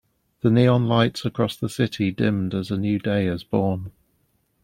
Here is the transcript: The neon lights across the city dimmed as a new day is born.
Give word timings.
The 0.41 0.49
neon 0.49 0.87
lights 0.87 1.25
across 1.25 1.55
the 1.55 1.69
city 1.69 2.09
dimmed 2.09 2.55
as 2.55 2.71
a 2.71 2.75
new 2.75 2.97
day 2.97 3.27
is 3.27 3.43
born. 3.43 3.91